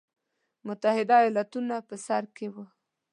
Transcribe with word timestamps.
متحده 0.67 1.15
ایالتونه 1.25 1.75
په 1.87 1.95
سر 2.05 2.23
کې 2.35 2.47
وو. 2.53 2.63